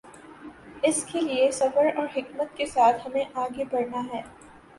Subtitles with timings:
[0.83, 4.21] اس کے لیے صبر اور حکمت کے ساتھ ہمیں آگے بڑھنا ہے۔